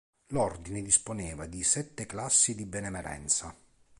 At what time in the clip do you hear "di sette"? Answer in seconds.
1.45-2.07